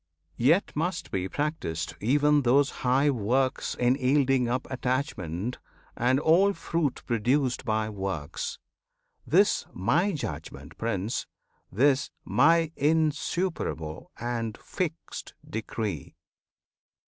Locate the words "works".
3.11-3.75, 7.87-8.57